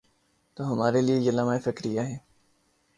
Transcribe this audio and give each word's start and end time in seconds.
تو 0.55 0.71
ہمارے 0.73 1.01
لئے 1.01 1.15
یہ 1.15 1.31
لمحہ 1.31 1.59
فکریہ 1.63 2.01
ہے۔ 2.01 2.17